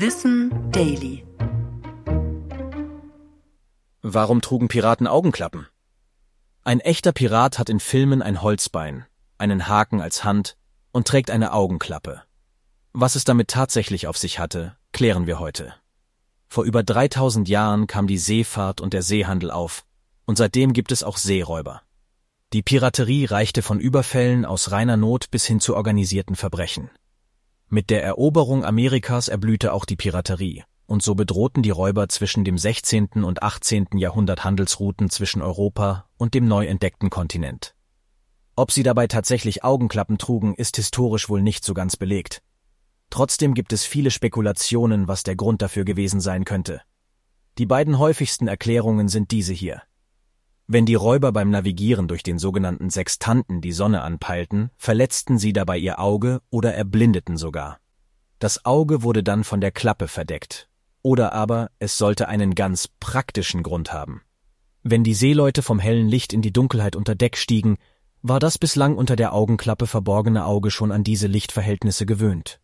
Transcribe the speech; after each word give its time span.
Wissen 0.00 0.70
Daily. 0.70 1.26
Warum 4.00 4.40
trugen 4.40 4.68
Piraten 4.68 5.08
Augenklappen? 5.08 5.66
Ein 6.62 6.78
echter 6.78 7.10
Pirat 7.10 7.58
hat 7.58 7.68
in 7.68 7.80
Filmen 7.80 8.22
ein 8.22 8.40
Holzbein, 8.40 9.06
einen 9.38 9.66
Haken 9.66 10.00
als 10.00 10.22
Hand 10.22 10.56
und 10.92 11.08
trägt 11.08 11.32
eine 11.32 11.52
Augenklappe. 11.52 12.22
Was 12.92 13.16
es 13.16 13.24
damit 13.24 13.48
tatsächlich 13.48 14.06
auf 14.06 14.16
sich 14.16 14.38
hatte, 14.38 14.76
klären 14.92 15.26
wir 15.26 15.40
heute. 15.40 15.74
Vor 16.46 16.62
über 16.62 16.84
3000 16.84 17.48
Jahren 17.48 17.88
kam 17.88 18.06
die 18.06 18.18
Seefahrt 18.18 18.80
und 18.80 18.92
der 18.92 19.02
Seehandel 19.02 19.50
auf, 19.50 19.84
und 20.26 20.38
seitdem 20.38 20.74
gibt 20.74 20.92
es 20.92 21.02
auch 21.02 21.16
Seeräuber. 21.16 21.82
Die 22.52 22.62
Piraterie 22.62 23.24
reichte 23.24 23.62
von 23.62 23.80
Überfällen 23.80 24.44
aus 24.44 24.70
reiner 24.70 24.96
Not 24.96 25.32
bis 25.32 25.44
hin 25.44 25.58
zu 25.58 25.74
organisierten 25.74 26.36
Verbrechen. 26.36 26.88
Mit 27.70 27.90
der 27.90 28.02
Eroberung 28.02 28.64
Amerikas 28.64 29.28
erblühte 29.28 29.74
auch 29.74 29.84
die 29.84 29.96
Piraterie, 29.96 30.64
und 30.86 31.02
so 31.02 31.14
bedrohten 31.14 31.62
die 31.62 31.68
Räuber 31.68 32.08
zwischen 32.08 32.42
dem 32.42 32.56
16. 32.56 33.24
und 33.24 33.42
18. 33.42 33.88
Jahrhundert 33.96 34.42
Handelsrouten 34.42 35.10
zwischen 35.10 35.42
Europa 35.42 36.08
und 36.16 36.32
dem 36.32 36.48
neu 36.48 36.64
entdeckten 36.64 37.10
Kontinent. 37.10 37.74
Ob 38.56 38.72
sie 38.72 38.82
dabei 38.82 39.06
tatsächlich 39.06 39.64
Augenklappen 39.64 40.16
trugen, 40.16 40.54
ist 40.54 40.76
historisch 40.76 41.28
wohl 41.28 41.42
nicht 41.42 41.62
so 41.62 41.74
ganz 41.74 41.98
belegt. 41.98 42.42
Trotzdem 43.10 43.52
gibt 43.52 43.74
es 43.74 43.84
viele 43.84 44.10
Spekulationen, 44.10 45.06
was 45.06 45.22
der 45.22 45.36
Grund 45.36 45.60
dafür 45.60 45.84
gewesen 45.84 46.20
sein 46.20 46.46
könnte. 46.46 46.80
Die 47.58 47.66
beiden 47.66 47.98
häufigsten 47.98 48.48
Erklärungen 48.48 49.08
sind 49.08 49.30
diese 49.30 49.52
hier. 49.52 49.82
Wenn 50.70 50.84
die 50.84 50.96
Räuber 50.96 51.32
beim 51.32 51.48
Navigieren 51.48 52.08
durch 52.08 52.22
den 52.22 52.38
sogenannten 52.38 52.90
Sextanten 52.90 53.62
die 53.62 53.72
Sonne 53.72 54.02
anpeilten, 54.02 54.68
verletzten 54.76 55.38
sie 55.38 55.54
dabei 55.54 55.78
ihr 55.78 55.98
Auge 55.98 56.42
oder 56.50 56.74
erblindeten 56.74 57.38
sogar. 57.38 57.78
Das 58.38 58.66
Auge 58.66 59.02
wurde 59.02 59.22
dann 59.22 59.44
von 59.44 59.62
der 59.62 59.70
Klappe 59.70 60.08
verdeckt. 60.08 60.68
Oder 61.00 61.32
aber 61.32 61.70
es 61.78 61.96
sollte 61.96 62.28
einen 62.28 62.54
ganz 62.54 62.86
praktischen 62.86 63.62
Grund 63.62 63.94
haben. 63.94 64.20
Wenn 64.82 65.04
die 65.04 65.14
Seeleute 65.14 65.62
vom 65.62 65.78
hellen 65.78 66.06
Licht 66.06 66.34
in 66.34 66.42
die 66.42 66.52
Dunkelheit 66.52 66.96
unter 66.96 67.14
Deck 67.14 67.38
stiegen, 67.38 67.78
war 68.20 68.38
das 68.38 68.58
bislang 68.58 68.94
unter 68.94 69.16
der 69.16 69.32
Augenklappe 69.32 69.86
verborgene 69.86 70.44
Auge 70.44 70.70
schon 70.70 70.92
an 70.92 71.02
diese 71.02 71.28
Lichtverhältnisse 71.28 72.04
gewöhnt. 72.04 72.60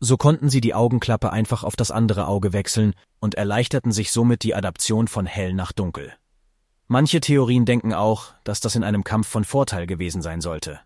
So 0.00 0.16
konnten 0.16 0.48
sie 0.48 0.62
die 0.62 0.72
Augenklappe 0.72 1.30
einfach 1.30 1.62
auf 1.62 1.76
das 1.76 1.90
andere 1.90 2.26
Auge 2.26 2.54
wechseln 2.54 2.94
und 3.20 3.34
erleichterten 3.34 3.92
sich 3.92 4.12
somit 4.12 4.44
die 4.44 4.54
Adaption 4.54 5.08
von 5.08 5.26
hell 5.26 5.52
nach 5.52 5.72
dunkel. 5.72 6.14
Manche 6.86 7.20
Theorien 7.20 7.64
denken 7.64 7.94
auch, 7.94 8.34
dass 8.44 8.60
das 8.60 8.76
in 8.76 8.84
einem 8.84 9.04
Kampf 9.04 9.26
von 9.26 9.44
Vorteil 9.44 9.86
gewesen 9.86 10.20
sein 10.20 10.42
sollte. 10.42 10.80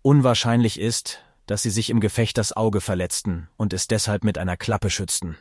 Unwahrscheinlich 0.00 0.78
ist, 0.78 1.18
dass 1.46 1.62
sie 1.62 1.70
sich 1.70 1.90
im 1.90 1.98
Gefecht 1.98 2.38
das 2.38 2.56
Auge 2.56 2.80
verletzten 2.80 3.48
und 3.56 3.72
es 3.72 3.88
deshalb 3.88 4.22
mit 4.22 4.38
einer 4.38 4.56
Klappe 4.56 4.88
schützten. 4.88 5.36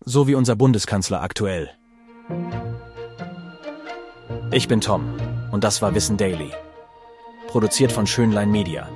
So 0.00 0.28
wie 0.28 0.34
unser 0.34 0.56
Bundeskanzler 0.56 1.22
aktuell. 1.22 1.70
Ich 4.52 4.68
bin 4.68 4.82
Tom 4.82 5.18
und 5.50 5.64
das 5.64 5.80
war 5.80 5.94
Wissen 5.94 6.18
Daily. 6.18 6.52
Produziert 7.48 7.92
von 7.92 8.06
Schönlein 8.06 8.50
Media. 8.50 8.90